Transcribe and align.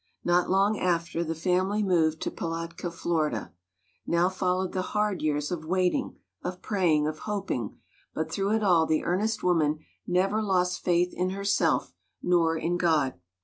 Not 0.23 0.49
long 0.49 0.79
after, 0.79 1.23
the 1.23 1.35
family 1.35 1.83
moved 1.83 2.21
to 2.23 2.31
Palatka, 2.31 2.89
Florida. 2.89 3.53
Now 4.07 4.29
followed 4.29 4.71
the 4.71 4.81
hard 4.97 5.21
years 5.21 5.51
of 5.51 5.63
waiting, 5.63 6.17
of 6.43 6.59
praying, 6.59 7.05
of 7.05 7.19
hoping; 7.29 7.77
but 8.15 8.31
through 8.31 8.53
it 8.55 8.63
all 8.63 8.87
the 8.87 9.03
earnest 9.03 9.43
woman 9.43 9.85
never 10.07 10.41
lost 10.41 10.79
faith 10.83 11.13
in 11.13 11.29
herself, 11.29 11.93
nor 12.23 12.57
in 12.57 12.77
God. 12.77 13.13